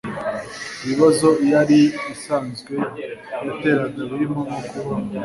ibibazo 0.83 1.27
iyari 1.43 1.79
isanzwe 2.13 2.73
yateraga 3.45 4.01
birimo 4.09 4.39
nko 4.47 4.61
kuba 4.69 4.93